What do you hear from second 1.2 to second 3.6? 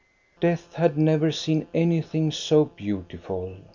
seen anything so beautiful.